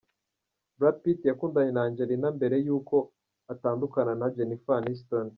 [0.77, 2.95] Brad Pitt yakundanye na Angelina mbere y’uko
[3.53, 5.27] atandukana na Jennifer Aniston.